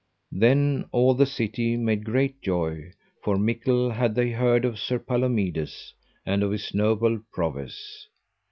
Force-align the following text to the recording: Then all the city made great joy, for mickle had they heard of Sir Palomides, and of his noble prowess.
Then 0.31 0.85
all 0.91 1.13
the 1.13 1.27
city 1.27 1.77
made 1.77 2.05
great 2.05 2.41
joy, 2.41 2.91
for 3.21 3.37
mickle 3.37 3.91
had 3.91 4.15
they 4.15 4.31
heard 4.31 4.65
of 4.65 4.79
Sir 4.79 4.97
Palomides, 4.97 5.93
and 6.25 6.41
of 6.41 6.49
his 6.49 6.73
noble 6.73 7.21
prowess. 7.31 8.07